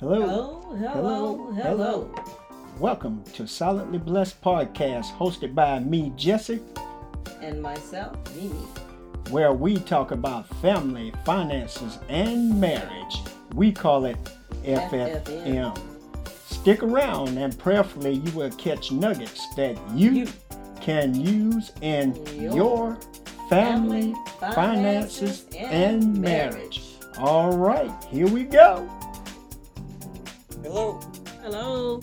[0.00, 0.16] Hello.
[0.18, 2.14] Hello, hello, hello.
[2.78, 6.60] Welcome to Silently Blessed Podcast, hosted by me, Jesse,
[7.42, 8.54] And myself, Mimi.
[9.28, 13.20] where we talk about family, finances, and marriage.
[13.54, 14.16] We call it
[14.64, 15.78] FFM.
[16.46, 20.26] Stick around and prayerfully you will catch nuggets that you,
[20.80, 22.96] can use in Your
[23.50, 24.14] family,
[24.54, 26.94] finances, and marriage.
[27.18, 28.88] All right, here we go.
[30.62, 31.00] Hello.
[31.42, 32.00] Hello.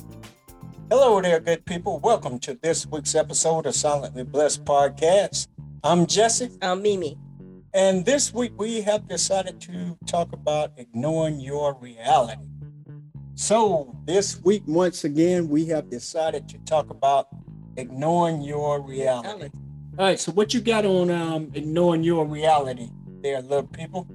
[0.89, 1.99] Hello there, good people.
[1.99, 5.48] Welcome to this week's episode of Silently Blessed Podcast.
[5.84, 7.17] I'm Jesse, I'm Mimi.
[7.73, 12.41] and this week we have decided to talk about ignoring your reality.
[13.35, 17.27] So, this week, once again, we have decided to talk about
[17.76, 19.49] ignoring your reality.
[19.98, 22.89] All right, so what you got on um, ignoring your reality
[23.21, 24.07] there, little people?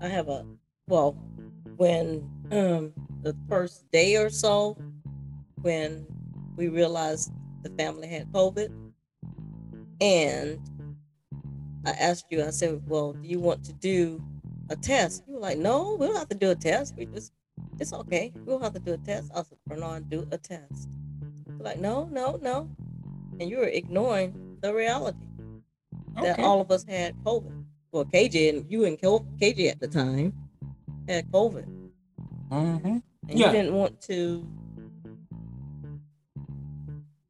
[0.00, 0.44] I have a
[0.88, 1.12] well,
[1.76, 4.76] when um the first day or so,
[5.62, 6.06] when
[6.56, 8.72] we realized the family had COVID,
[10.00, 10.58] and
[11.84, 14.22] I asked you, I said, Well, do you want to do
[14.70, 15.24] a test?
[15.26, 16.94] You were like, No, we don't have to do a test.
[16.96, 17.32] We just
[17.78, 18.32] it's okay.
[18.34, 19.30] We don't have to do a test.
[19.34, 20.88] I said, Bernard, do a test.
[21.46, 22.68] You're like, no, no, no.
[23.38, 25.18] And you were ignoring the reality
[26.22, 27.64] that all of us had COVID.
[27.92, 30.32] Well, KJ and you and KJ at the time
[31.08, 31.66] had COVID,
[32.50, 32.98] Mm-hmm.
[33.28, 33.46] And Yeah.
[33.46, 34.46] you didn't want to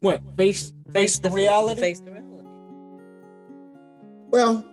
[0.00, 0.22] What?
[0.36, 1.80] Face face the reality?
[1.80, 2.44] Face the reality.
[4.30, 4.64] Well,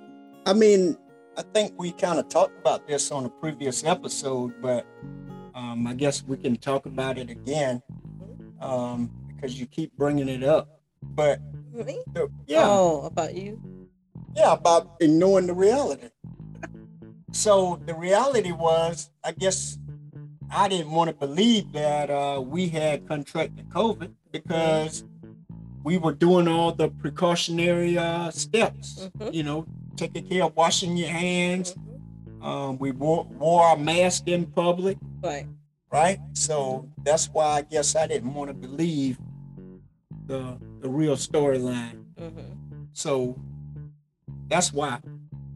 [0.46, 0.98] I mean,
[1.38, 4.86] I think we kind of talked about this on a previous episode, but
[5.56, 7.82] um, I guess we can talk about it again
[8.62, 10.80] um, because you keep bringing it up.
[11.02, 11.40] But
[11.74, 12.04] Me?
[12.14, 13.60] the- yeah, Oh, about you?
[14.36, 16.10] yeah, about ignoring the reality.
[17.32, 19.78] So the reality was, I guess,
[20.56, 25.04] I didn't want to believe that uh, we had contracted COVID because
[25.84, 29.10] we were doing all the precautionary uh, steps.
[29.18, 29.34] Mhm.
[29.34, 29.66] You know,
[29.98, 31.76] taking care of washing your hands.
[31.76, 32.46] Mhm.
[32.46, 35.46] Um, we wore, wore our mask in public, Right.
[35.92, 36.20] right?
[36.34, 39.20] So that's why I guess I didn't want to believe
[40.28, 42.06] the the real storyline.
[42.16, 42.86] Mm-hmm.
[42.94, 43.36] So
[44.48, 45.00] that's why.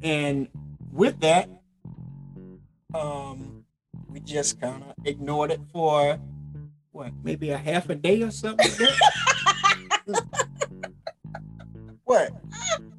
[0.01, 0.47] And
[0.91, 1.49] with that,
[2.93, 3.58] um,
[4.09, 6.19] we just kind of ignored it for
[6.91, 8.95] what, maybe a half a day or something like that.
[12.03, 12.31] what?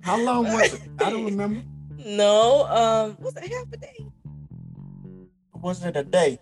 [0.01, 0.83] How long was it?
[1.01, 1.63] I don't remember.
[2.05, 4.07] No, um, was it half a day?
[5.61, 6.39] Was it a day?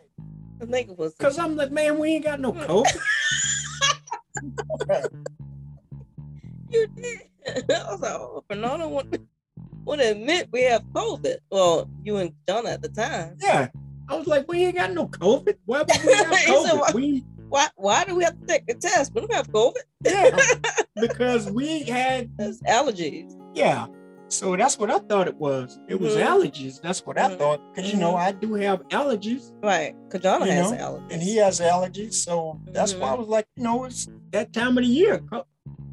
[0.60, 1.14] I think it was.
[1.14, 2.98] Cause I'm like, man, we ain't got no COVID.
[6.70, 7.20] You did.
[7.70, 9.16] I was like, oh, Fernando want
[9.84, 11.36] want to admit we have COVID.
[11.50, 13.36] Well, you and John at the time.
[13.40, 13.68] yeah.
[14.08, 15.56] I was like, we ain't got no COVID.
[15.66, 16.94] Why would we have COVID?
[16.94, 19.12] We Why why do we have to take the test?
[19.14, 19.74] We don't have COVID.
[20.04, 20.30] yeah,
[21.00, 23.32] because we had allergies.
[23.54, 23.86] Yeah.
[24.30, 25.78] So that's what I thought it was.
[25.88, 26.22] It was Mhm.
[26.26, 26.82] allergies.
[26.82, 27.38] That's what I Mhm.
[27.38, 27.60] thought.
[27.74, 28.14] Because, you know.
[28.14, 29.94] I do have allergies Right.
[30.10, 31.12] Because has know, allergies.
[31.12, 32.12] and he has allergies.
[32.14, 33.18] So that's why I Mhm.
[33.20, 35.22] was like, you know, it's that time of the year.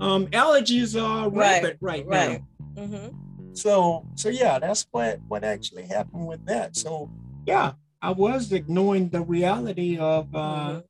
[0.01, 2.41] Um, allergies are Right, rampant right, right.
[2.75, 2.81] now.
[2.83, 3.53] Mm-hmm.
[3.53, 6.75] So, so yeah, that's what, what actually happened with that.
[6.75, 7.09] So,
[7.45, 7.71] yeah,
[8.05, 10.83] I was ignoring the reality of uh, Mhm.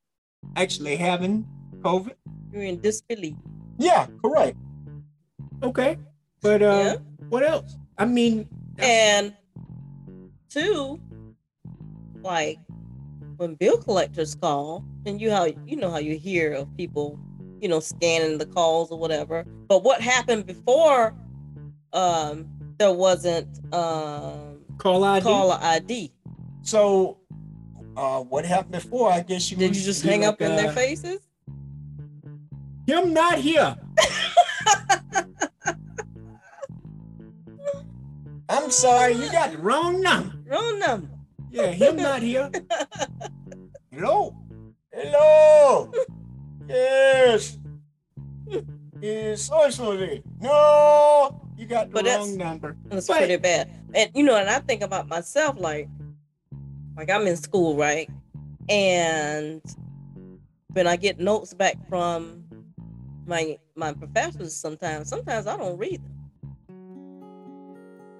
[0.57, 1.47] actually having
[1.81, 2.15] COVID.
[2.51, 3.37] You're in disbelief.
[3.77, 4.57] Yeah, correct.
[5.63, 5.97] Okay.
[6.41, 6.95] But uh, Yeah.
[7.29, 7.77] what else?
[7.97, 8.49] I mean,
[8.79, 9.33] And
[10.49, 10.99] two,
[12.21, 12.59] like
[13.37, 17.17] when bill collectors call, and you how you know how you hear of people,
[17.61, 19.45] you know, scanning the calls or whatever.
[19.69, 21.15] But what happened before
[21.93, 22.45] um
[22.77, 25.23] there wasn't um call ID.
[25.23, 26.11] caller ID?
[26.65, 27.19] So,
[27.95, 29.11] uh, what happened before?
[29.11, 31.19] I guess you Did you just hang like, up in their uh, faces?
[32.87, 33.77] Him not here.
[38.49, 40.35] I'm sorry, you got the wrong number.
[40.47, 41.07] Wrong number.
[41.51, 42.49] Yeah, him not here.
[43.91, 44.35] Hello.
[44.91, 45.91] Hello.
[46.67, 47.59] Yes.
[49.03, 49.93] Is so so.
[50.41, 52.75] No, you got the But wrong number.
[52.85, 53.69] That's But- pretty bad.
[53.93, 55.89] And you know, and I think about myself like
[56.97, 58.09] like I'm in school, right?
[58.69, 59.61] And
[60.73, 62.43] when I get notes back from
[63.25, 66.11] my my professors sometimes, sometimes I don't read them.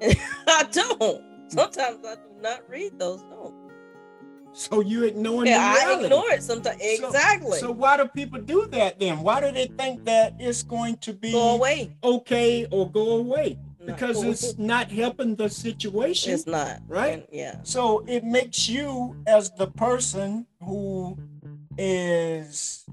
[0.48, 1.22] I don't.
[1.52, 3.54] Sometimes I do not read those notes.
[4.54, 6.82] So you ignoring Yeah, I ignore it sometimes.
[6.82, 7.60] So- Exactly.
[7.60, 9.20] So why do people do that then?
[9.20, 11.96] Why do they think that it's going to be Go away.
[12.04, 13.60] okay or go away?
[13.86, 16.34] Because it's not helping the situation.
[16.34, 17.14] it's not right?
[17.20, 17.60] And, yeah.
[17.64, 21.18] So it makes you as the person who
[21.78, 22.86] is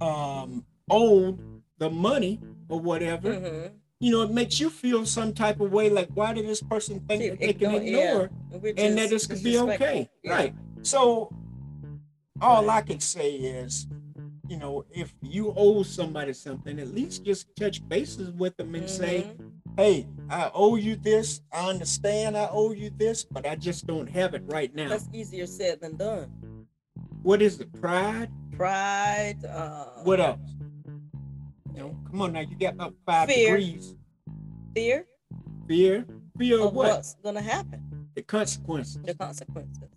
[0.00, 1.38] um owed
[1.78, 3.70] the money or whatever, Mhm.
[4.00, 7.00] you know, it makes you feel some type of way like why did this person
[7.08, 8.70] think See, that they can ignore- yeah.
[8.76, 10.08] and that this could be okay?
[10.22, 10.32] Yeah.
[10.32, 10.54] Right.
[10.82, 11.32] So
[12.40, 12.78] all Right.
[12.78, 13.86] I can say is,
[14.48, 18.88] you know, if you owe somebody something, at least just touch bases with them and
[18.90, 19.50] say, Mhm.
[19.76, 21.40] Hey, I owe you this.
[21.52, 24.88] I understand I owe you this, but I just don't have it right now.
[24.88, 26.30] that's easier said than done.
[27.22, 27.72] What is it?
[27.80, 28.30] Pride?
[28.56, 29.44] Pride.
[29.44, 30.40] Uh, What else?
[31.74, 33.56] You know, come on now, you got about five Fear.
[33.56, 33.94] degrees.
[34.74, 35.06] Fear
[35.68, 36.06] Fear.
[36.38, 36.88] Fear of of what?
[36.90, 38.98] what's gonna happen, The consequences.
[39.04, 39.88] the consequences.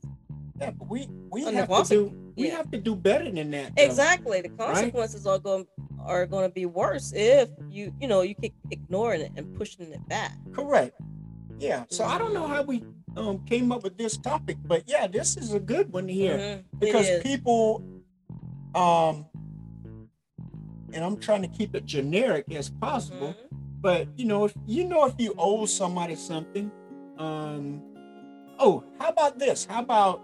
[0.60, 2.58] Yeah, but we we And have to do we yeah.
[2.58, 3.76] have to do better than that.
[3.76, 3.84] though.
[3.84, 4.42] Exactly.
[4.42, 5.66] The consequences are going
[6.06, 9.92] are going to be worse if you you know you keep ignoring it and pushing
[9.92, 10.34] it back.
[10.54, 10.94] Correct.
[11.60, 11.86] Yeah.
[11.90, 12.84] So I don't know how we
[13.18, 16.64] um came up with this topic, but yeah, this is a good one here Mhm.
[16.80, 17.84] Because people
[18.74, 19.26] um
[20.94, 23.82] and I'm trying to keep it generic as possible, Mhm.
[23.82, 26.72] but you know, if you know if you owe somebody something,
[27.18, 27.82] um
[28.60, 29.66] oh, how about this?
[29.66, 30.22] How about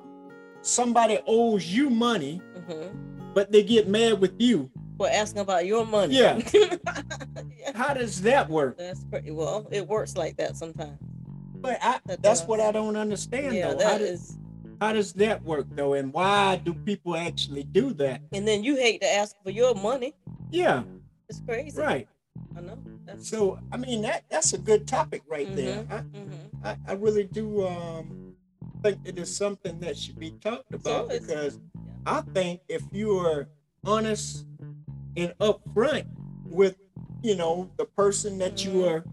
[0.61, 3.33] somebody owes you money, Mhm.
[3.33, 4.70] but they get mad with you?
[5.01, 6.15] For asking about your money.
[6.15, 6.39] Yeah.
[6.53, 6.75] Yeah.
[7.73, 8.77] How does that work?
[8.77, 9.67] That's pretty well.
[9.71, 10.99] It works like that sometimes.
[11.55, 12.47] But I, That that's does.
[12.47, 13.83] what I don't understand Yeah, though.
[13.83, 14.37] How that does, is.
[14.79, 15.93] how does that work though?
[15.93, 18.21] And why do people actually do that?
[18.31, 20.13] And then you hate to ask for your money.
[20.51, 20.83] Yeah,
[21.27, 21.81] It's crazy.
[21.81, 22.07] right.
[22.55, 22.77] I know.
[23.07, 25.83] That's, So I mean that that's a good topic right there.
[25.89, 26.29] I, mhm.
[26.63, 28.35] I, I really do um
[28.83, 31.59] think it is something that should be talked about it's- because
[32.05, 33.47] I think if you are
[33.83, 34.45] honest
[35.17, 36.05] and upfront
[36.45, 36.77] with
[37.23, 38.87] you know the person that you Mhm.
[38.89, 39.03] are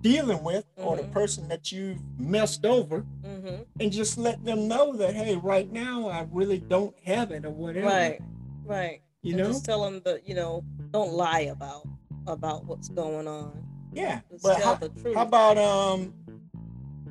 [0.00, 1.12] dealing with or the Mhm.
[1.12, 3.66] person that you've messed over Mhm.
[3.80, 7.50] and just let them know that hey right now i really don't have it or
[7.50, 8.20] whatever Right.
[8.64, 9.00] Right.
[9.22, 10.62] you And know Just tell them that you know
[10.92, 11.86] don't lie about
[12.26, 13.64] about what's going on.
[13.92, 14.78] yeah Just but how,
[15.14, 16.12] how about um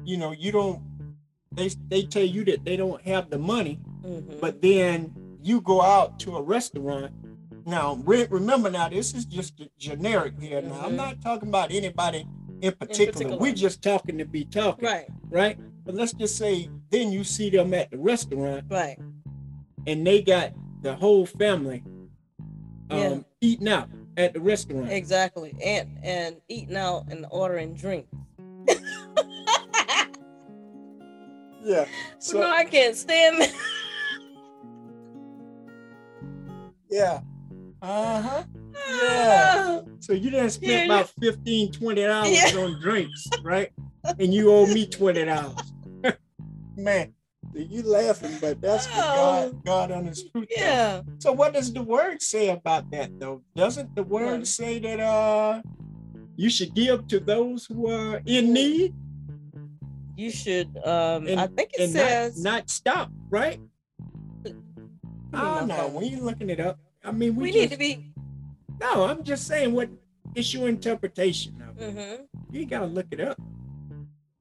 [0.03, 0.81] you know you don't
[1.53, 4.39] they they tell you that they don't have the money Mhm.
[4.39, 7.11] but then you go out to a restaurant
[7.65, 12.27] now re- remember now this is just generic here now i'm not talking about anybody
[12.61, 13.11] in particular.
[13.11, 13.37] particular.
[13.37, 15.07] we're just talking to be talking right.
[15.29, 18.97] right but let's just say then you see them at the restaurant Right.
[19.87, 21.83] and they got the whole family
[22.89, 23.17] um, Yeah.
[23.41, 24.91] eating out at the restaurant.
[24.91, 25.55] Exactly.
[25.63, 28.13] And and eating out and ordering drinks.
[31.67, 31.85] Yeah.
[32.19, 33.51] So, no, I can't stand that.
[36.91, 37.21] yeah.
[37.85, 38.43] Uh huh.
[38.89, 39.81] Yeah.
[39.99, 41.71] So you done spent Yeah, you- about 15
[42.05, 42.59] dollars Yeah.
[42.61, 43.71] on drinks, right?
[44.19, 45.71] And you owe me twenty dollars.
[46.77, 47.13] Man,
[47.53, 49.51] you laughing, but that's what Oh.
[49.63, 50.47] God, God truth.
[50.49, 51.01] yeah.
[51.19, 53.41] So what does the word say about that though?
[53.55, 55.61] Doesn't the word say that uh
[56.35, 58.93] you should give to those who are in need
[60.17, 63.59] You should um And- I think it says not, not stop, right?
[65.33, 65.93] Oh my no, phone.
[65.95, 66.79] we ain't looking it up.
[67.05, 68.11] I mean, we, we just, need to be
[68.81, 69.05] no.
[69.05, 69.89] I'm just saying what
[70.35, 71.95] it's your interpretation of it.
[71.95, 72.25] mhm.
[72.51, 73.39] You gotta look it up,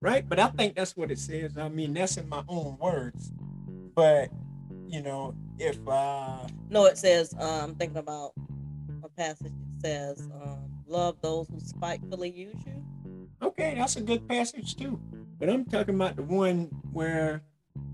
[0.01, 0.27] right?
[0.29, 1.57] But I think that's what it says.
[1.59, 3.33] I mean, that's in my own words.
[3.95, 4.31] But
[4.89, 8.33] you know, if uh, No, it says um thinking about
[9.03, 13.29] a passage that says um love those who spitefully use you.
[13.43, 15.01] okay, that's a good passage too.
[15.39, 17.43] But I'm talking about the one where,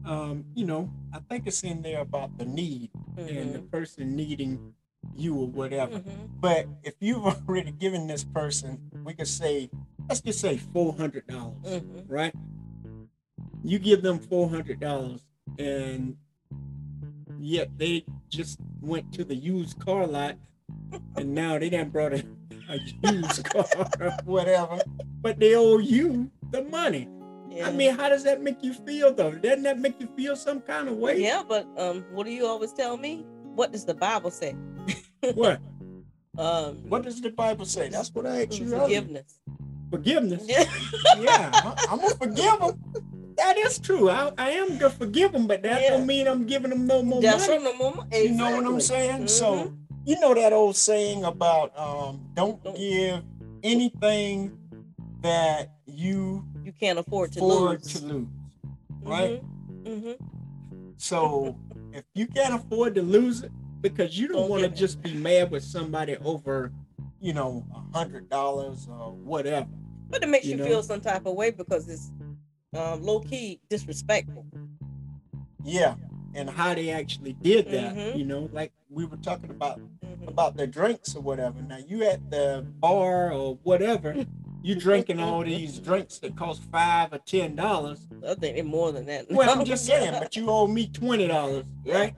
[0.05, 3.71] um, you know, I think it's in there about the need and the Mhm.
[3.71, 4.75] person needing
[5.15, 5.99] you or whatever.
[6.01, 6.41] Mhm.
[6.41, 9.71] But if you've already given this person, we could say,
[10.09, 12.05] let's just say four hundred dollars, Mhm.
[12.09, 12.35] right?
[13.63, 15.23] You give them four hundred dollars,
[15.59, 16.17] and
[17.39, 20.37] yet they just went to the used car lot,
[21.17, 22.25] and now they done brought a,
[22.71, 23.67] a used car
[24.01, 24.81] or whatever,
[25.21, 27.09] but they owe you the money.
[27.51, 27.69] Yeah.
[27.69, 29.33] I mean, how does that make you feel though?
[29.33, 31.21] Doesn't that make you feel some kind of way?
[31.21, 33.25] yeah, but um what do you always tell me?
[33.55, 34.55] What does the Bible say?
[35.35, 35.61] What?
[36.39, 37.89] Um What does the Bible say?
[37.89, 39.01] That's what I asked you earlier.
[39.03, 39.41] forgiveness.
[39.91, 40.45] Forgiveness.
[40.47, 40.65] Yeah.
[41.19, 42.79] yeah, I- I'm gonna forgive them.
[43.37, 44.11] That is true.
[44.11, 45.91] I, I am gonna forgive them, but that Yeah.
[45.97, 47.59] don't mean I'm giving them no more That's money.
[47.59, 48.15] from the moment.
[48.15, 49.27] You know what I'm saying?
[49.29, 49.73] So
[50.07, 53.23] you know that old saying about um, don't Don't- give
[53.65, 54.57] anything
[55.23, 57.93] that you you can't afford to afford lose.
[57.95, 58.29] to lose,
[59.03, 59.43] right?
[59.85, 60.13] hmm
[60.99, 61.57] So
[61.93, 63.51] if you can't afford to lose it,
[63.81, 66.71] because you don't Don't want to just be mad with somebody over,
[67.21, 69.67] you know, a hundred dollars or whatever.
[70.11, 70.65] But it makes You you, know?
[70.65, 72.13] feel some type of way because it's
[72.77, 74.47] um, low key disrespectful.
[75.65, 75.95] Yeah,
[76.35, 77.97] and how they actually did that.
[77.97, 78.17] Mhm.
[78.17, 80.29] You know, like we were talking about Mhm.
[80.29, 81.61] about their drinks or whatever.
[81.63, 84.15] Now you at the bar or whatever,
[84.63, 88.07] you drinking all these drinks that cost five or ten dollars.
[88.27, 89.27] I think they're more than that.
[89.31, 91.95] Well, I'm just saying, but you owe me twenty dollars, Yeah.
[91.99, 92.17] right?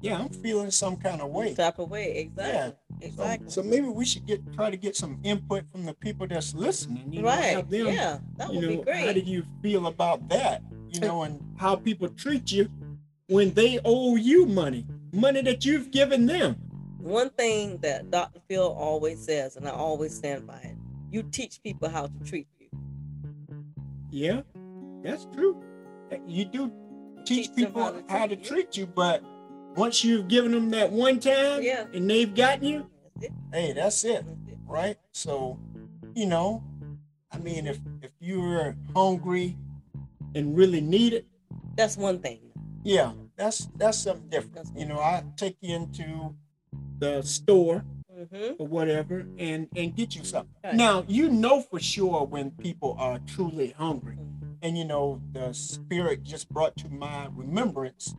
[0.00, 1.54] Yeah, I'm feeling some kind of way.
[1.54, 3.50] type of way, exactly, So, exactly.
[3.50, 7.12] so maybe we should get try to get some input from the people that's listening.
[7.12, 7.68] You right?
[7.70, 9.06] them, yeah, that you would know, be great.
[9.06, 10.62] how do you feel about that?
[10.90, 12.68] You know, and how people treat you
[13.28, 16.54] when they owe you money, money that you've given them.
[16.98, 18.40] One thing that Dr.
[18.48, 20.76] Phil always says, and I always stand by it:
[21.12, 22.68] you teach people how to treat you.
[24.10, 24.42] Yeah,
[25.02, 25.62] that's true.
[26.26, 26.72] You do
[27.24, 28.86] teach, Teach people how to how to treat you.
[28.86, 29.22] but
[29.76, 31.86] once you've given them that one time Yeah.
[31.94, 32.90] and they've gotten you,
[33.20, 34.58] That's hey, that's it, That's it.
[34.66, 34.96] right?
[35.12, 35.58] So,
[36.14, 36.62] you know,
[37.30, 39.56] I mean, if if you're hungry
[40.34, 41.26] and really need it,
[41.76, 42.40] That's one thing.
[42.84, 44.54] yeah, that's that's something different.
[44.54, 46.34] That's You know, I take you into
[46.98, 47.84] the store
[48.22, 48.54] Mm-hmm.
[48.58, 50.54] or whatever and and get you something.
[50.64, 50.74] Right.
[50.74, 54.16] Now, you know for sure when people are truly hungry.
[54.16, 54.52] Mm-hmm.
[54.62, 58.14] and you know the spirit just brought to my remembrance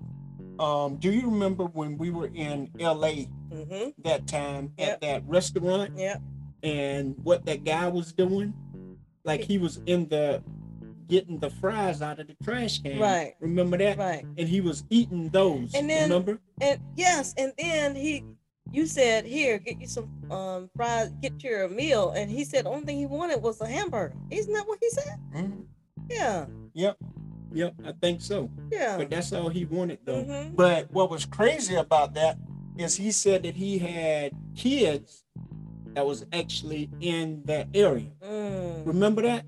[0.59, 2.93] um do you remember when we were in la
[3.53, 3.89] Mm-hmm.
[4.03, 4.89] that time Yep.
[4.89, 6.17] at that restaurant Yeah.
[6.63, 8.53] and what that guy was doing
[9.23, 10.43] like he was in the
[11.07, 13.33] getting the fries out of the trash can Right.
[13.39, 14.25] remember that Right.
[14.37, 18.23] and he was eating those And then- remember And yes, and then he,
[18.73, 22.69] you said, "Here, get you some um fries, get your meal." And he said, the
[22.69, 24.15] only thing he wanted was a hamburger.
[24.31, 25.17] Isn't that what he said?
[25.33, 25.65] Mhm.
[26.09, 26.47] Yeah.
[26.73, 26.97] yep
[27.53, 28.97] yep i think so Yeah.
[28.97, 30.55] but that's all he wanted though Mhm.
[30.55, 32.37] But what was crazy about that
[32.77, 35.23] is he said that he had kids
[35.93, 38.09] that was actually in that area.
[38.21, 38.85] Mm.
[38.87, 39.45] Remember that?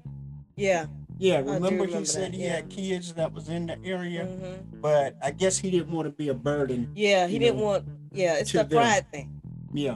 [0.55, 0.86] Yeah.
[1.17, 4.81] Yeah, do remember he said that, he had kids that was in the area, Mhm.
[4.81, 6.91] but I guess he didn't want to be a burden.
[6.95, 7.27] Yeah.
[7.27, 7.86] He didn't know, want.
[8.12, 8.36] Yeah.
[8.36, 8.69] It's the them.
[8.69, 9.41] pride thing.
[9.74, 9.95] Yeah.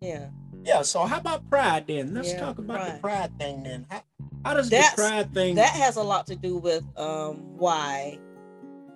[0.00, 0.28] Yeah.
[0.64, 2.12] Yeah, so how about pride then?
[2.14, 3.00] Let's Yeah, talk about the pride.
[3.00, 3.86] pride thing then.
[3.88, 4.02] How,
[4.44, 8.18] how does That's- the pride thing That has a lot to do with um why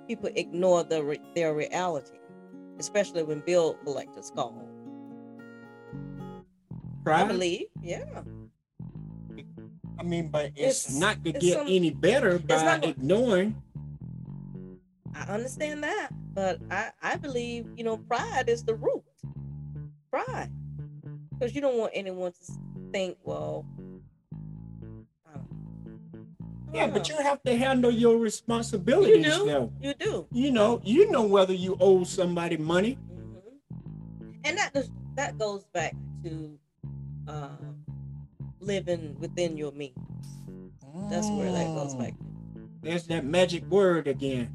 [0.08, 2.18] people ignore the re- their reality,
[2.78, 4.68] especially when bill collectors call.
[5.92, 7.28] I pride?
[7.28, 7.66] believe.
[7.82, 8.04] Yeah.
[10.02, 13.54] I mean, but it's, It's- not to it's get some- any better by not ignoring.
[15.14, 19.04] I understand that, but I I believe you know pride is the root.
[20.10, 20.50] Pride,
[21.30, 22.52] because you don't want anyone to
[22.92, 23.64] think, well,
[25.24, 25.46] I don't-
[26.72, 29.72] I Yeah, but you have to handle your responsibilities you do, though.
[29.80, 32.98] you do, You know, you know whether you owe somebody money.
[33.14, 34.34] Mhm.
[34.44, 35.94] and that does, that goes back
[36.24, 36.58] to
[37.28, 37.81] um,
[38.62, 39.96] living within your means.
[41.10, 42.14] That's where that goes back.
[42.82, 44.50] There's that magic word again.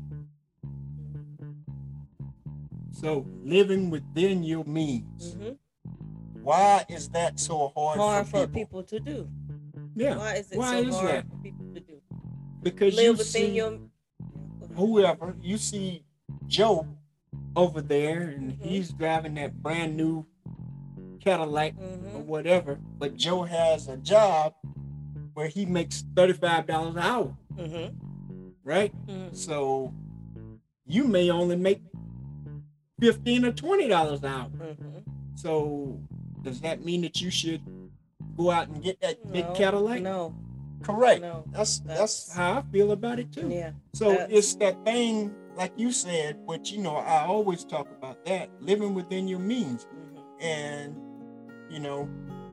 [2.91, 5.35] So living within your means.
[5.35, 5.57] Mhm.
[6.41, 8.81] Why is that so hard, Hard for for people?
[8.81, 9.29] people to do.
[9.95, 11.29] Yeah, Why is it Why so is hard that?
[11.29, 12.01] for people to do?
[12.63, 13.79] because you Live within see your.
[14.75, 16.03] whoever you see
[16.47, 16.87] Joe
[17.55, 18.61] over there, and Mhm.
[18.65, 20.25] he's driving that brand new
[21.31, 21.84] Cadillac or
[22.22, 22.25] Mhm.
[22.25, 22.79] whatever.
[22.98, 24.53] But Joe has a job
[25.34, 27.93] where he makes thirty-five dollars an hour, Mhm.
[28.63, 28.93] right?
[29.07, 29.36] Mhm.
[29.36, 29.93] So
[30.86, 31.81] you may only make
[33.00, 34.50] fifteen or twenty dollars an hour.
[34.50, 35.03] Mhm.
[35.36, 36.00] So
[36.43, 37.62] does that mean that you should
[38.38, 40.01] go out and get that big No, Cadillac?
[40.01, 40.34] No,
[40.81, 41.22] Correct.
[41.22, 41.43] no.
[41.51, 43.50] That's That's- that's how I feel about it too.
[43.50, 43.72] Yeah.
[43.93, 48.50] So it's that thing, like you said, which you know I always talk about that
[48.62, 50.22] living within your means, Mhm.
[50.41, 50.96] and
[51.69, 52.09] you know,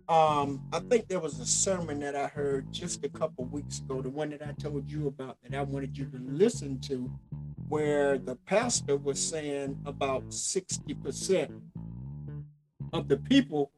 [0.08, 4.02] um, I think there was a sermon that I heard just a couple weeks ago,
[4.02, 7.10] the one that I told you about that I wanted you to listen to,
[7.68, 11.50] where the pastor was saying about sixty percent
[12.92, 13.70] of the people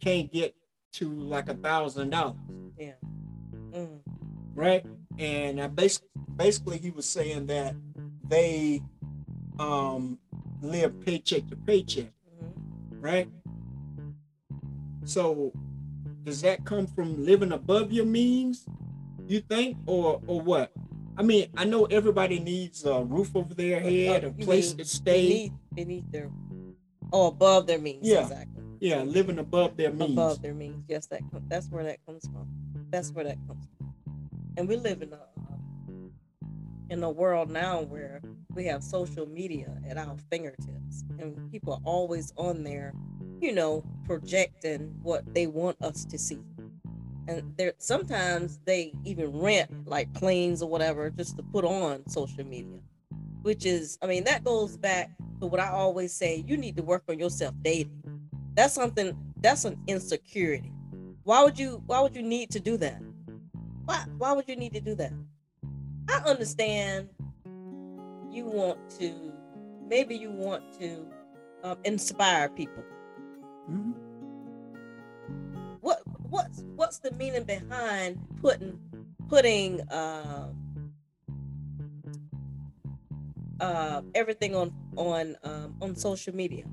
[0.00, 0.54] can't get
[0.92, 2.36] to like a thousand dollars
[3.72, 4.00] Mm.
[4.54, 4.84] right?
[5.18, 7.74] And I basically, basically he was saying that
[8.26, 8.82] they
[9.58, 10.18] um
[10.62, 12.52] live paycheck to paycheck, Mhm.
[13.02, 13.28] right?
[15.08, 15.52] So
[16.24, 18.66] does that come from living above your means,
[19.26, 20.70] you think, or or what?
[21.16, 24.84] I mean, I know everybody needs a roof over their head, a place mean to
[24.84, 25.28] stay.
[25.28, 26.30] Beneath, beneath their,
[27.10, 28.06] oh, above their means.
[28.06, 28.22] Yeah.
[28.22, 28.62] Exactly.
[28.80, 30.12] Yeah, living above their means.
[30.12, 30.84] Above their means.
[30.88, 32.46] Yes, that that's where that comes from.
[32.90, 33.94] That's where that comes from.
[34.58, 35.18] And we live in a
[36.90, 38.20] in a world now where
[38.54, 42.92] we have social media at our fingertips, and people are always on there,
[43.40, 46.40] you know, projecting what they want us to see.
[47.28, 52.44] And there sometimes they even rent like planes or whatever just to put on social
[52.44, 52.80] media.
[53.42, 56.82] which is, I mean, that goes back to what I always say: you need to
[56.82, 57.90] work on yourself daily.
[58.54, 59.16] That's something.
[59.40, 60.72] That's an insecurity.
[61.24, 61.82] Why would you?
[61.86, 63.00] Why would you need to do that?
[63.84, 64.04] Why?
[64.18, 65.12] Why would you need to do that?
[66.08, 67.08] I understand.
[68.30, 69.32] You want to,
[69.88, 71.06] maybe you want to
[71.64, 72.84] um, inspire people.
[73.68, 73.94] Mhm.
[75.80, 78.78] What what's what's the meaning behind putting
[79.28, 80.56] putting um
[83.60, 86.64] uh, everything on on um, on social media?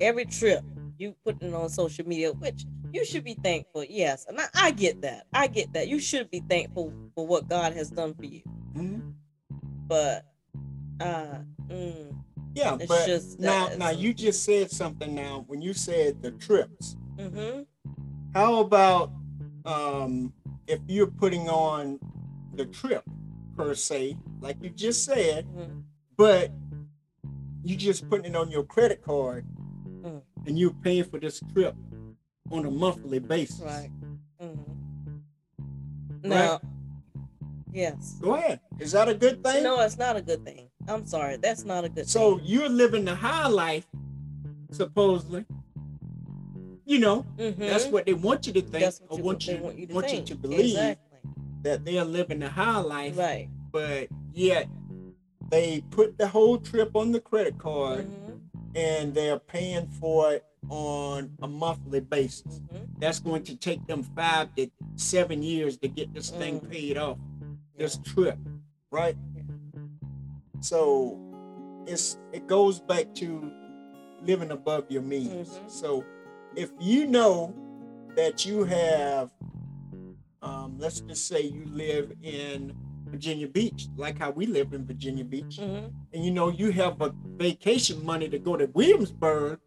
[0.00, 0.62] Every trip
[0.98, 3.84] you putting on social media, which you should be thankful.
[3.84, 5.26] Yes, and I, I get that.
[5.32, 5.88] I get that.
[5.88, 8.42] You should be thankful for what God has done for you.
[8.74, 9.02] Mhm.
[9.88, 10.24] But
[11.00, 12.14] uh, mm,
[12.54, 15.14] Yeah, It's but just now, now you just said something.
[15.14, 17.62] Now, when you said the trips, hmm
[18.34, 19.10] how about
[19.64, 20.32] um,
[20.66, 21.98] if you're putting on
[22.54, 23.02] the trip
[23.56, 25.80] per se, like you just said, hmm
[26.16, 26.50] but
[27.62, 29.44] you just putting it on your credit card,
[30.02, 30.22] Mm.
[30.46, 31.74] and you're paying for this trip
[32.52, 33.60] on a monthly basis.
[33.60, 33.90] right.
[34.40, 34.54] hmm
[36.22, 36.60] Now,
[37.72, 38.16] yes.
[38.20, 38.60] Go ahead.
[38.78, 39.62] Is that a good thing?
[39.64, 40.67] No, it's not a good thing.
[40.88, 41.36] I'm sorry.
[41.36, 42.46] That's not a good So thing.
[42.46, 43.86] you're living the high life,
[44.70, 45.44] supposedly.
[46.84, 47.58] You know, Mhm.
[47.58, 50.12] that's what they want you to think, or you, want you, want you to want
[50.12, 51.18] you to believe Exactly.
[51.62, 53.48] that they're living the high life, Right.
[53.70, 54.68] but yet
[55.50, 58.40] they put the whole trip on the credit card Mhm.
[58.74, 62.60] and they're paying for it on a monthly basis.
[62.60, 62.88] Mhm.
[62.98, 66.70] That's going to take them five to seven years to get this thing Mm.
[66.70, 67.18] paid off.
[67.76, 68.12] This Yeah.
[68.12, 68.38] trip,
[68.90, 69.16] right?
[70.60, 71.18] So
[71.86, 73.50] it's it goes back to
[74.22, 75.48] living above your means.
[75.50, 75.70] Mhm.
[75.70, 76.04] So
[76.56, 77.54] if you know
[78.16, 79.30] that you have,
[80.42, 82.74] um, let's just say you live in
[83.06, 85.92] Virginia Beach, like how we live in Virginia Beach, Mhm.
[86.12, 89.60] and you know you have a vacation money to go to Williamsburg,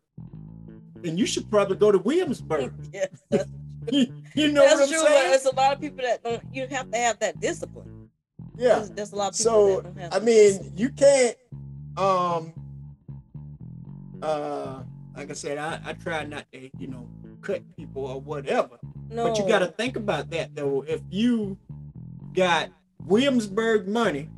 [1.02, 2.74] then you should probably go to Williamsburg.
[2.94, 3.10] Yes,
[4.36, 5.00] you know that's what I'm true.
[5.00, 5.30] Saying?
[5.32, 6.44] there's a lot of people that don't.
[6.54, 7.91] You have to have that discipline.
[8.58, 8.76] Yeah.
[8.76, 9.84] There's, there's a lot So.
[10.12, 11.36] I mean, you can't.
[11.98, 12.54] Um.
[14.22, 14.84] Uh,
[15.16, 17.10] like I said, I, I try not to, you know,
[17.42, 18.78] cut people or whatever.
[19.10, 19.28] no.
[19.28, 20.84] But you got to think about that though.
[20.88, 21.58] If you
[22.34, 22.70] got
[23.06, 24.30] Williamsburg money,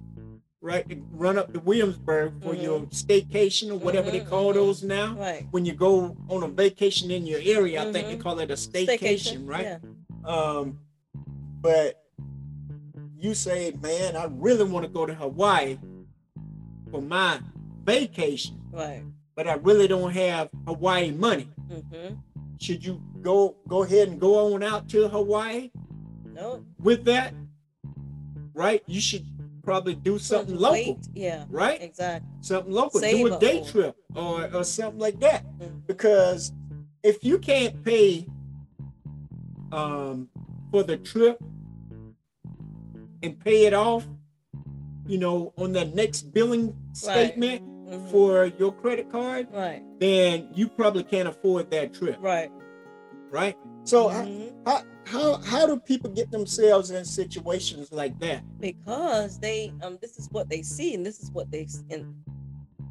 [0.61, 4.55] right, to run up to Williamsburg for your staycation or whatever they Mhm, call mhm.
[4.55, 5.15] those now.
[5.15, 5.45] Right.
[5.51, 8.21] When you go on a vacation in your area, I think they Mhm.
[8.21, 9.63] call it a staycation, right?
[9.63, 9.79] Yeah.
[10.23, 10.79] Um,
[11.61, 12.02] but
[13.23, 15.77] you say, man, I really want to go to Hawaii
[16.91, 17.39] for my
[17.85, 19.03] vacation, Right.
[19.35, 21.49] but I really don't have Hawaii money.
[21.71, 22.15] Mm-hmm.
[22.59, 25.71] Should you go go ahead and go on out to Hawaii
[26.33, 26.65] No.
[26.79, 27.33] with that?
[28.53, 28.83] Right?
[28.87, 29.25] You should
[29.63, 30.97] probably do something local, Wait.
[31.15, 31.45] Yeah.
[31.49, 31.81] right?
[31.81, 32.29] Exactly.
[32.41, 32.99] Something local.
[32.99, 35.45] Save do a day trip or, or something like that.
[35.59, 35.87] Mhm.
[35.87, 36.51] because
[37.03, 38.27] if you can't pay
[39.71, 40.29] um
[40.71, 41.41] for the trip
[43.23, 44.05] and pay it off
[45.07, 48.11] you know on the next billing statement Mhm.
[48.11, 49.81] for your credit card Right.
[49.99, 52.51] then you probably can't afford that trip Right.
[53.31, 54.53] right so Mhm.
[54.65, 60.17] how, how how do people get themselves in situations like that because they um this
[60.17, 62.05] is what they see and this is what they and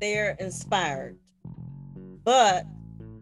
[0.01, 1.17] they're inspired
[2.25, 2.67] but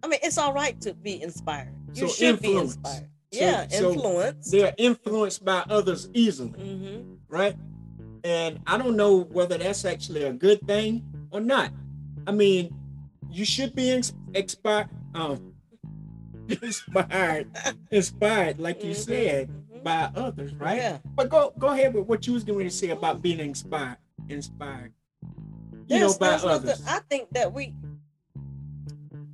[0.02, 3.92] i mean it's all right to be inspired you So should be inspired yeah so
[3.92, 7.14] influence they're influenced by others easily mm-hmm.
[7.28, 7.56] right?
[8.22, 11.72] And I don't know whether that's actually a good thing or not.
[12.26, 12.74] I mean,
[13.30, 13.98] you should be
[14.34, 15.54] expired, um,
[16.48, 17.48] inspired,
[17.90, 19.82] inspired, like you Mhm, said, mhm.
[19.82, 20.76] by others, right?
[20.76, 23.96] yeah But go go ahead with what you was going to say about being inspired,
[24.28, 25.30] inspired, you
[25.88, 26.82] There's- know, by others.
[26.86, 27.72] i think that we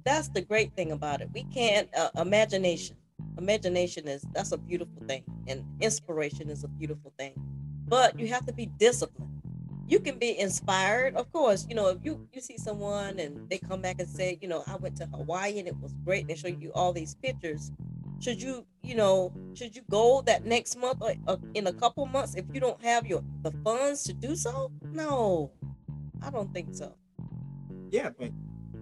[0.05, 2.95] that's the great thing about it we can't uh, imagination
[3.39, 5.09] imagination is that's a beautiful mm.
[5.09, 7.33] thing and inspiration is a beautiful thing.
[7.89, 8.31] But you mm.
[8.31, 9.33] have to be disciplined.
[9.89, 13.59] You can be inspired of course you know if you you see someone and they
[13.59, 16.35] come back and say you know i went to hawaii and it was great they
[16.35, 17.71] show you all these pictures.
[18.19, 22.07] Should you you know should you go that next month or, or in a couple
[22.07, 24.71] months if you don't have your the funds to do so?
[24.93, 25.53] No.
[26.23, 26.95] I don't think so.
[27.91, 28.31] Yeah, but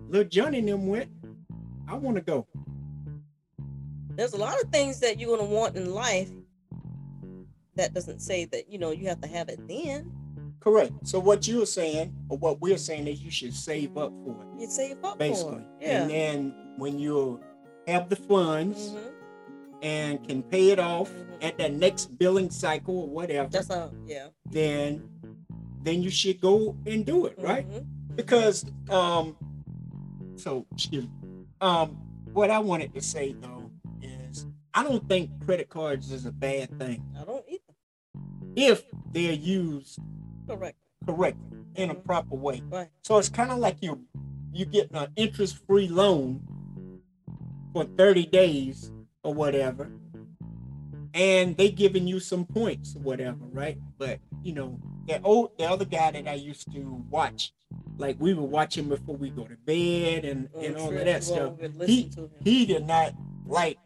[0.08, 1.10] little Johnny and them went.
[1.88, 2.46] I want to go.
[4.16, 6.30] There's a lot of things that you're going to want in life
[7.76, 10.12] that doesn't say that you know you have to have it then
[10.60, 10.92] Correct.
[11.06, 14.60] So what you're saying, or what we're saying, is you should save up for it.
[14.62, 15.56] you save up basically.
[15.56, 17.38] for it yeah And then when you
[17.86, 19.10] have the funds Mhm.
[19.82, 21.44] and can pay it off Mhm.
[21.44, 25.06] at that next billing cycle or whatever, that's how yeah then
[25.82, 27.68] then you should go and do it, right?
[27.70, 27.84] Mhm.
[28.16, 29.36] Because um,
[30.36, 31.10] so excuse me.
[31.60, 31.90] Um,
[32.32, 33.53] what I wanted to say though
[34.74, 37.60] I don't think credit cards is a bad thing I don't either.
[38.56, 38.82] if
[39.12, 40.00] they're used
[40.48, 40.76] Correct.
[41.06, 42.02] correctly in a mm-hmm.
[42.02, 42.62] proper way.
[42.70, 42.88] Right.
[43.02, 44.04] So it's kind of like you
[44.52, 46.40] you get an interest-free loan
[47.72, 48.92] for 30 days
[49.24, 49.90] or whatever,
[51.12, 53.78] and they giving you some points or whatever, right?
[53.98, 57.52] But you know, that old the other guy that I used to watch,
[57.96, 61.04] like we would watch him before we go to bed and, and oh, all of
[61.04, 61.38] that stuff.
[61.38, 63.14] all would listen He he did not
[63.46, 63.78] like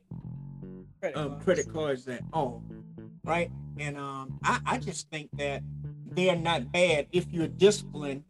[1.01, 1.45] Credit um, cards.
[1.45, 2.63] credit cards at all,
[3.25, 3.51] right?
[3.79, 5.63] And um, I, I just think that
[6.11, 8.25] they are not bad if you're disciplined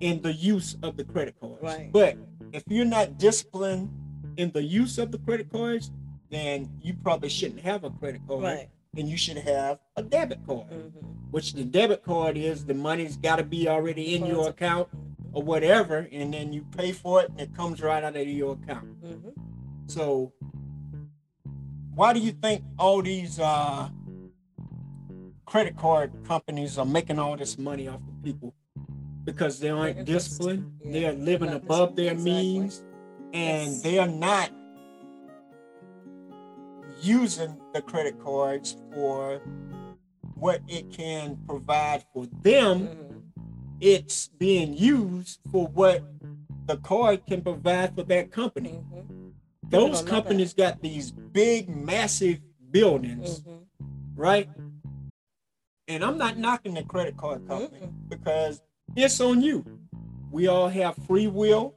[0.00, 1.62] in the use of the credit cards.
[1.62, 1.90] Right.
[1.92, 2.16] But
[2.52, 3.90] if you're not disciplined
[4.36, 5.90] in the use of the credit cards,
[6.30, 8.68] then you probably shouldn't have a credit card, Right.
[8.96, 10.68] and you should have a debit card.
[10.70, 10.92] Mhm.
[11.30, 14.88] Which the debit card is the money's got to be already in your account
[15.32, 18.52] or whatever, and then you pay for it, and it comes right out of your
[18.54, 19.02] account.
[19.02, 19.32] Mhm.
[19.86, 20.32] So,
[21.96, 23.88] why do you think all these uh,
[25.46, 28.54] credit card companies are making all this money off of people?
[29.24, 32.32] Because they aren't They're disciplined, yeah, they are living not above their exactly.
[32.32, 32.84] means,
[33.32, 33.82] and Yes.
[33.82, 34.50] they are not
[37.00, 39.40] using the credit cards for
[40.34, 42.86] what it can provide for them.
[42.88, 43.22] Mhm.
[43.80, 46.02] It's being used for what
[46.66, 49.25] the card can provide for that company Mhm.
[49.70, 53.64] Those companies got these big massive buildings Mhm.
[54.14, 54.48] right
[55.88, 58.08] and i'm not knocking the credit card company Mm-mm.
[58.08, 58.60] because
[58.96, 59.64] it's on you
[60.30, 61.74] we all have free will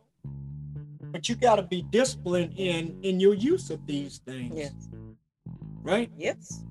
[1.12, 4.74] but you got to be disciplined in in your use of these things Yes.
[5.84, 6.64] right Yes.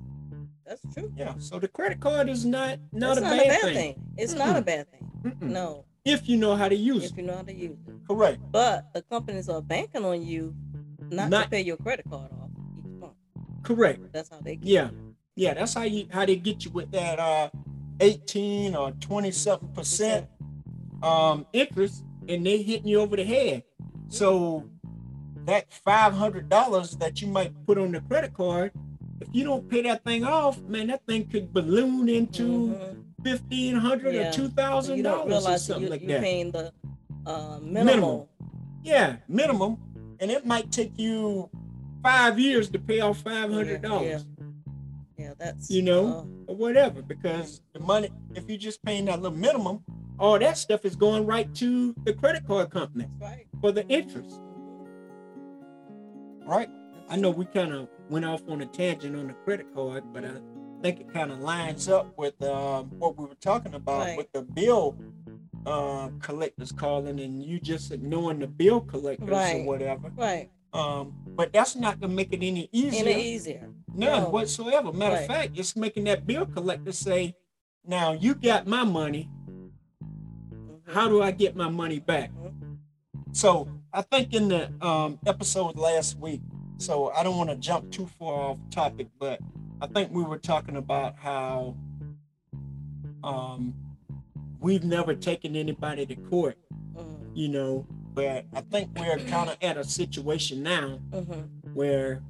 [0.66, 1.12] That's true.
[1.16, 3.94] yeah so the credit card is not not, a, not bad a bad thing, thing.
[4.18, 5.11] It's not a bad thing.
[5.24, 5.42] Mm-mm.
[5.50, 5.85] No.
[6.04, 7.94] if you know how to use If it If you know how to use it.
[8.07, 10.54] correct But the companies are banking on you
[11.11, 13.12] not, to pay your credit card off each month.
[13.62, 14.90] correct That's how they get yeah
[15.37, 17.49] yeah that's how you how they get you with that uh
[18.01, 20.27] 18 or 27 percent
[21.03, 23.62] um interest and they hitting you over the head
[24.09, 24.64] so
[25.47, 28.73] that five hundred dollars that you might put on the credit card
[29.21, 33.05] if you don't pay that thing off man that thing could balloon into Mhm.
[33.25, 34.29] fifteen hundred Yeah.
[34.29, 36.51] or two thousand So thousand you don't dollars or something you, like you're that paying
[36.53, 36.73] the
[37.27, 37.85] uh, Minimum.
[37.87, 38.29] minimal.
[38.83, 39.77] yeah minimum
[40.20, 41.48] and it might take you
[42.02, 44.26] five years to pay off five hundred dollars
[45.16, 46.07] Yeah, that's You know?
[46.48, 49.81] uh, or whatever because the money if you're just paying that little minimum
[50.18, 53.46] all that stuff is going right to the credit card company right.
[53.61, 54.40] for the interest
[56.46, 56.68] right
[57.09, 60.24] i know we kind of went off on a tangent on the credit card but
[60.24, 60.31] i
[60.83, 64.16] think it kind of lines up with um, what we were talking about Right.
[64.16, 64.96] with the bill
[65.66, 70.51] uh, collectors calling and you just ignoring the bill collectors or whatever Right.
[70.73, 73.68] um, but that's not gonna make it any easier Any easier.
[73.94, 74.29] None No.
[74.31, 74.92] whatsoever.
[74.92, 75.29] Matter of Right.
[75.29, 77.35] fact, it's making that bill collector say,
[77.85, 79.29] "Now you got my money.
[80.87, 82.79] How do I get my money back?" Mhm.
[83.33, 86.40] So I think in the um, episode last week.
[86.79, 89.40] So I don't want to jump too far off topic, but
[89.81, 91.75] I think we were talking about how
[93.25, 93.75] um,
[94.61, 96.57] we've never taken anybody to court,
[96.97, 97.31] Mhm.
[97.35, 97.87] you know.
[98.14, 101.49] But I think we're kind of at a situation now Mhm.
[101.75, 102.23] where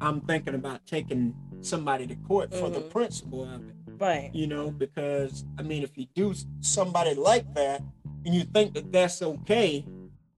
[0.00, 2.90] I'm thinking about taking somebody to court for the Mhm.
[2.90, 4.30] principle of it, Right.
[4.32, 7.82] you know, because I mean, if you do somebody like that
[8.24, 9.84] and you think that that's okay,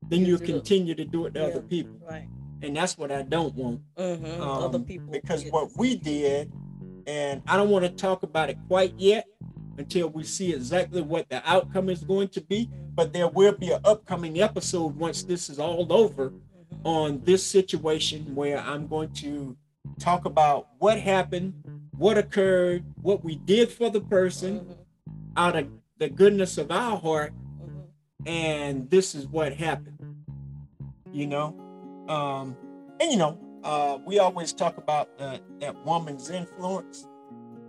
[0.09, 1.46] then You you continue to do it to Yeah.
[1.46, 2.26] other people, Right.
[2.62, 3.83] and that's what I don't want.
[3.96, 4.40] Mm-hmm.
[4.40, 5.09] Um, Other people.
[5.12, 6.50] because what we did,
[7.06, 9.26] and I don't want to talk about it quite yet
[9.80, 12.70] until we see exactly what the outcome is going to be.
[12.94, 16.32] But there will be an upcoming episode once this is all over
[16.84, 19.56] on this situation where I'm going to
[19.98, 21.54] talk about what happened,
[21.96, 24.74] what occurred, what we did for the person
[25.36, 27.32] out of the goodness of our heart,
[28.26, 29.98] and this is what happened.
[31.12, 32.56] You know, um,
[33.00, 37.06] and you know, uh, we always talk about the, that woman's influence,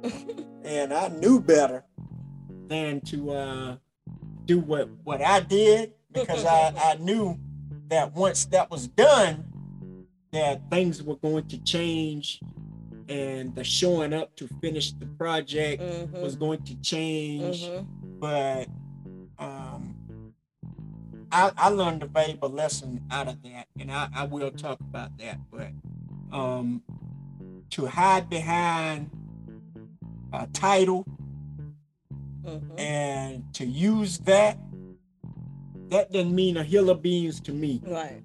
[0.63, 1.83] and I knew better
[2.71, 3.75] than to uh,
[4.45, 7.37] do what what I did because I, I knew
[7.89, 9.43] that once that was done,
[10.31, 12.39] that things were going to change,
[13.09, 16.21] and the showing up to finish the project Mhm.
[16.21, 17.63] was going to change.
[17.63, 17.85] Mhm.
[18.19, 18.67] But
[19.37, 20.33] um,
[21.31, 25.17] I, I learned a valuable lesson out of that, and I, I will talk about
[25.17, 25.39] that.
[25.51, 25.71] But
[26.31, 26.83] um,
[27.71, 29.09] to hide behind
[30.31, 31.05] a title
[32.43, 32.79] Mhm.
[32.79, 34.57] and to use that,
[35.89, 38.23] that doesn't mean a hill of beans to me Right.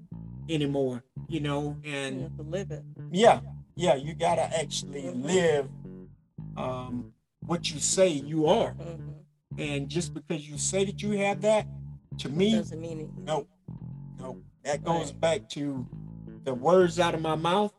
[0.49, 1.03] anymore.
[1.29, 2.85] You know, You and have to live it.
[3.11, 3.41] yeah,
[3.75, 5.25] yeah, you gotta actually Mhm.
[5.25, 5.69] live
[6.57, 7.13] um,
[7.45, 8.75] what you say you are.
[8.75, 9.15] Mhm.
[9.59, 11.67] And just because you say that you have that,
[12.19, 13.11] to me, doesn't mean it.
[13.19, 13.47] no,
[14.19, 14.39] no.
[14.65, 15.21] That goes Right.
[15.21, 15.87] back to
[16.45, 17.73] the words out of my mouth.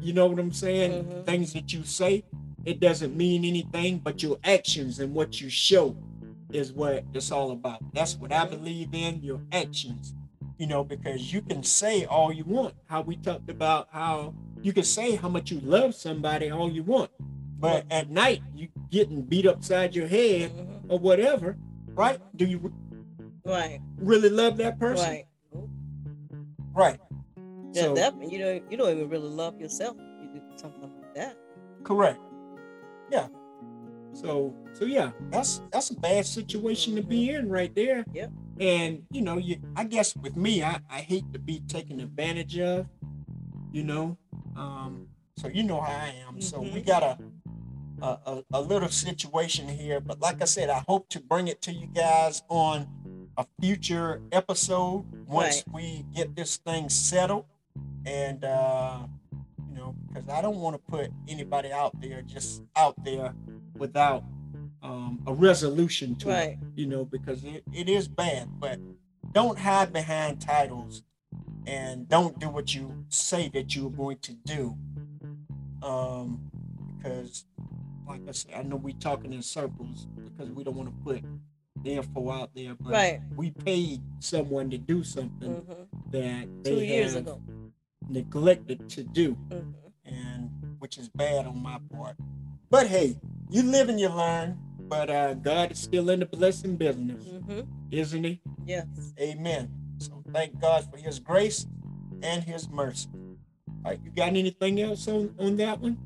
[0.00, 1.04] You know what I'm saying?
[1.04, 1.26] Mhm.
[1.26, 2.24] Things that you say,
[2.66, 5.96] it doesn't mean anything, but your actions and what you show
[6.52, 7.80] is what it's all about.
[7.94, 10.14] That's what I believe in, your actions.
[10.58, 12.74] You know, because you can say all you want.
[12.86, 16.82] How we talked about how you can say how much you love somebody all you
[16.82, 17.10] want.
[17.58, 20.90] But at night, you getting beat upside your head Mhm.
[20.90, 21.56] or whatever,
[21.94, 22.20] right?
[22.36, 22.72] Do you
[23.44, 23.80] Right.
[23.98, 25.08] really love that person?
[25.08, 25.26] Right.
[26.74, 27.00] Right.
[27.72, 31.14] Yeah, So- that you don't you don't even really love yourself you do something like
[31.14, 31.36] that.
[31.84, 32.18] Correct.
[33.10, 33.28] Yeah.
[34.14, 38.04] So so yeah, that's that's a bad situation to be in right there.
[38.14, 38.32] Yep.
[38.60, 42.58] And you know, you I guess with me, I, I hate to be taken advantage
[42.58, 42.86] of,
[43.72, 44.16] you know.
[44.56, 46.40] Um, so you know how I am.
[46.40, 46.86] So we Mhm.
[46.86, 47.18] got a,
[48.00, 51.60] a a a little situation here, but like I said, I hope to bring it
[51.62, 52.88] to you guys on
[53.36, 57.44] a future episode once we get this thing settled.
[58.06, 59.00] And uh
[60.16, 63.34] because I don't want to put anybody out there just out there
[63.76, 64.24] without
[64.82, 68.48] um, a resolution to it, you know, because it, it is bad.
[68.60, 68.78] But
[69.32, 71.02] don't hide behind titles
[71.66, 74.76] and don't do what you say that you're going to do.
[75.82, 76.40] Um,
[76.98, 77.44] because,
[78.08, 81.22] like I said, I know we're talking in circles because we don't want to put
[81.84, 83.20] the info out there, but Right.
[83.36, 85.72] we paid someone to do something hmm
[86.12, 87.40] that they Two years ago.
[88.08, 92.16] neglected to do hmm and which is bad on my part.
[92.70, 93.18] But hey,
[93.50, 94.58] you live and you learn.
[94.88, 98.40] But uh, God is still in the blessing business, hmm isn't He?
[98.64, 98.86] Yes.
[99.20, 99.70] Amen.
[99.98, 101.66] So thank God for His grace
[102.22, 103.08] and His mercy.
[103.84, 105.98] All right, you got anything else on on that one?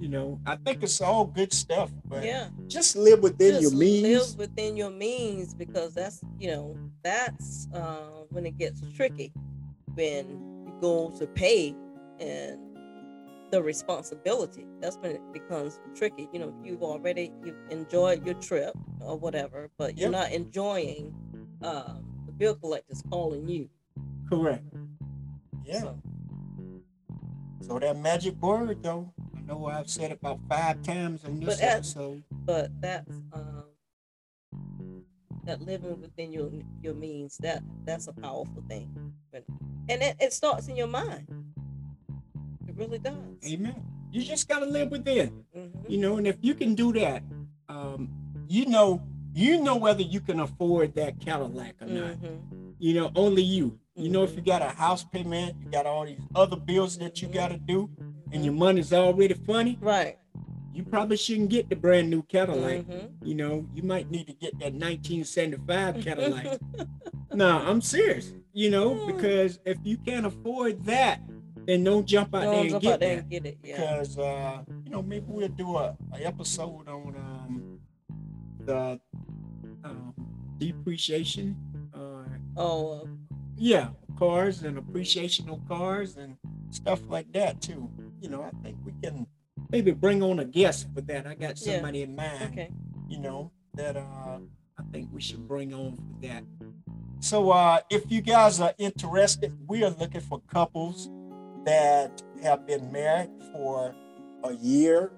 [0.00, 2.48] You know, I think it's all good stuff, but yeah.
[2.68, 4.02] just live within Just your means.
[4.30, 9.32] live within your means because that's you know that's uh, when it gets tricky
[9.94, 10.28] when
[10.66, 11.74] you go to pay
[12.20, 12.58] and
[13.50, 18.74] the responsibility that's when it becomes tricky you know you've already you've enjoyed your trip
[19.00, 21.14] or whatever but you're not enjoying
[21.62, 23.68] um, the bill collectors calling you
[24.28, 24.62] Correct.
[25.64, 25.80] Yeah.
[25.80, 25.98] so,
[27.62, 31.64] So that magic word, though, I know I've said about five times in this But
[31.64, 32.22] episode.
[32.44, 33.64] but that's um,
[35.44, 36.50] that living within your
[36.82, 38.94] your means that that's a powerful thing
[39.88, 41.26] and it, it starts in your mind
[42.78, 43.14] really does
[43.46, 43.82] Amen.
[44.10, 45.70] You just gotta live within, Mhm.
[45.90, 46.16] you know.
[46.16, 47.22] And if you can do that,
[47.68, 48.08] um,
[48.48, 49.02] you know,
[49.34, 52.16] you know whether you can afford that Cadillac or not.
[52.22, 52.74] Mhm.
[52.78, 53.78] You know, only you.
[53.94, 57.20] You know, if you got a house payment, you got all these other bills that
[57.20, 57.90] you gotta do,
[58.32, 59.76] and your money's already funny.
[59.80, 60.16] right
[60.74, 62.86] You probably shouldn't get the brand new Cadillac.
[62.86, 63.10] Mhm.
[63.24, 66.60] You know, you might need to get that 1975 Cadillac.
[67.34, 68.32] no, I'm serious.
[68.52, 71.20] You know, because if you can't afford that,
[71.68, 73.20] then don't jump out there Don't and jump get out there that.
[73.20, 77.14] and get it yeah because uh, you know maybe we'll do a, a episode on
[77.14, 77.78] um,
[78.64, 78.98] the
[79.84, 80.14] um,
[80.56, 81.56] depreciation.
[81.94, 82.24] Uh,
[82.56, 83.04] oh uh,
[83.56, 86.36] yeah, cars and appreciation of cars and
[86.70, 87.90] stuff like that too.
[88.20, 89.26] You know, I think we can
[89.70, 91.26] maybe bring on a guest for that.
[91.26, 91.74] I got Yeah.
[91.74, 92.42] somebody in mind.
[92.50, 92.70] okay
[93.08, 94.38] You know that uh,
[94.78, 96.44] I think we should bring on for that.
[97.20, 101.10] So uh, if you guys are interested, we are looking for couples
[101.68, 103.94] that have been married for
[104.42, 105.12] a year,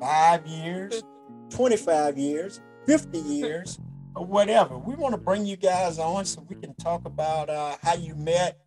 [0.00, 1.04] five years,
[1.50, 3.78] 25 years, 50 years,
[4.16, 4.76] or whatever.
[4.76, 8.16] We want to bring you guys on so we can talk about uh, how you
[8.16, 8.58] met,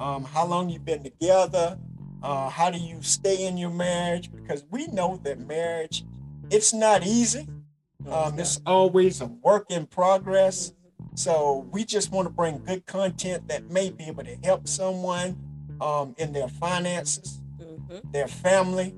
[0.00, 1.78] um, how long you've been together,
[2.22, 4.32] uh, how do you stay in your marriage?
[4.32, 6.06] Because we know that marriage,
[6.50, 7.48] it's not easy.
[8.10, 10.72] Um, it's always a work in progress.
[11.16, 15.36] So we just want to bring good content that may be able to help someone
[15.82, 18.12] um, in their finances, Mhm.
[18.12, 18.94] their family,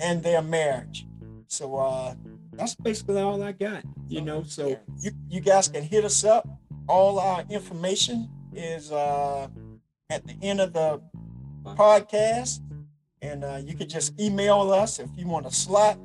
[0.00, 1.06] and their marriage.
[1.48, 2.14] So uh,
[2.52, 3.82] that's basically all I got.
[4.08, 6.48] You know, so you, you guys can hit us up.
[6.88, 9.48] All our information is uh,
[10.10, 11.00] at the end of the
[11.64, 12.60] podcast,
[13.22, 15.98] and uh, you can just email us if you want a slot.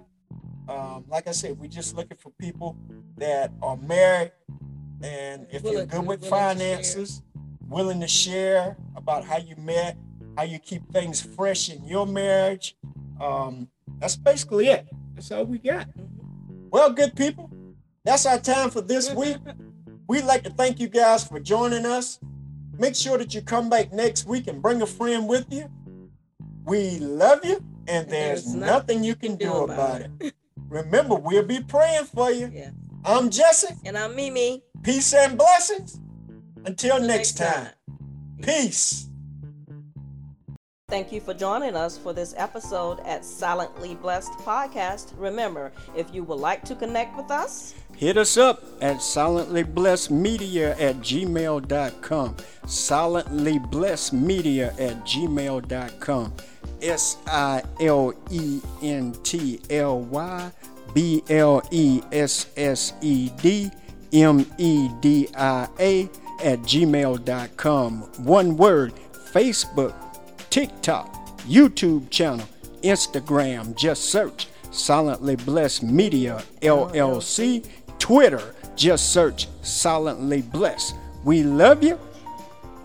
[0.67, 2.77] Um, like I said, we're just looking for people
[3.17, 4.31] that are married,
[5.01, 7.21] and if you're Willing good with finances,
[7.69, 9.97] willing to share about how you met,
[10.37, 12.75] how you keep things fresh in your marriage.
[13.21, 13.67] Um,
[13.99, 14.87] that's basically it.
[15.15, 15.87] That's all we got.
[15.97, 16.69] Mhm.
[16.71, 17.49] Well, good people,
[18.03, 19.37] that's our time for this week.
[20.07, 22.19] We'd like to thank you guys for joining us.
[22.77, 25.69] Make sure that you come back next week and bring a friend with you.
[26.65, 30.33] We love you, and there's, there's nothing you can do about it.
[30.69, 32.49] Remember, we'll be praying for you.
[32.53, 32.71] Yeah.
[33.03, 33.73] I'm Jesse.
[33.85, 34.63] And I'm Mimi.
[34.83, 35.99] Peace and blessings.
[36.65, 37.69] Until next time.
[38.41, 39.07] Peace.
[40.89, 45.13] Thank you for joining us for this episode at Silently Blessed Podcast.
[45.17, 50.95] Remember, if you would like to connect with us, Hit us up at silentlyblessedmedia at
[51.01, 52.35] gmail.com.
[52.63, 56.33] Silentlyblessedmedia at gmail.com.
[56.81, 60.49] S I L E N T L Y
[60.93, 63.69] B L E S S E D
[64.13, 66.09] M E D I A
[66.43, 68.01] at gmail.com.
[68.23, 68.93] One word
[69.33, 69.93] Facebook,
[70.49, 72.47] TikTok, YouTube channel,
[72.83, 73.75] Instagram.
[73.75, 77.67] Just search Silently Blessed Media LLC.
[77.99, 80.95] Twitter, just search Silently Blessed.
[81.23, 81.99] We love you,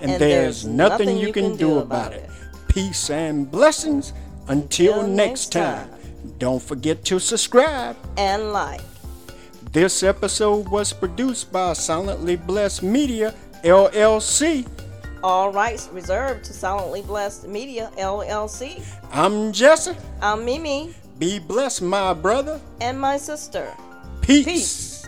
[0.01, 2.29] and, And there's, there's nothing, you can, do about it.
[2.69, 4.13] Peace and blessings.
[4.49, 5.91] Until, Until next next time.
[6.39, 7.97] Don't forget to subscribe.
[8.17, 8.81] and like.
[9.73, 13.35] This episode was produced by Silently Blessed Media
[13.65, 14.67] LLC.
[15.23, 18.83] All rights reserved to Silently Blessed Media LLC.
[19.11, 19.97] I'm Jesse.
[20.21, 22.61] I'm Mimi Be blessed, my brother.
[22.83, 23.73] and my sister.
[24.21, 24.45] Peace.
[24.45, 25.04] Peace.